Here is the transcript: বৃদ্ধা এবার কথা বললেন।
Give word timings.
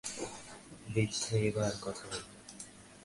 বৃদ্ধা 0.87 1.35
এবার 1.49 1.73
কথা 1.81 2.03
বললেন। 2.11 2.25